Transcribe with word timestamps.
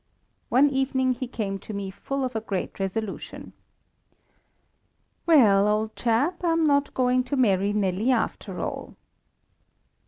One 0.49 0.71
evening 0.71 1.13
he 1.13 1.27
came 1.27 1.59
to 1.59 1.75
me 1.75 1.91
full 1.91 2.25
of 2.25 2.35
a 2.35 2.41
great 2.41 2.79
resolution. 2.79 3.53
"Well, 5.27 5.67
old 5.67 5.95
chap, 5.95 6.41
I'm 6.43 6.65
not 6.65 6.95
going 6.95 7.23
to 7.25 7.37
marry 7.37 7.71
Nelly 7.71 8.09
after 8.11 8.59
all." 8.61 8.95